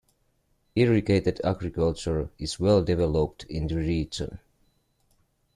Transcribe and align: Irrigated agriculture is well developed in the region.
Irrigated 0.75 1.39
agriculture 1.43 2.31
is 2.39 2.59
well 2.59 2.81
developed 2.83 3.43
in 3.43 3.67
the 3.67 3.75
region. 3.77 4.39